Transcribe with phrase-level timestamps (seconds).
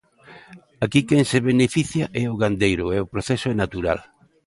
[0.85, 3.99] Aquí quen se beneficia é o gandeiro e o proceso é natural.